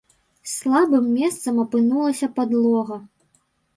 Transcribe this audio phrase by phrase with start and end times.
[0.53, 2.97] Слабым месцам апынулася падлога.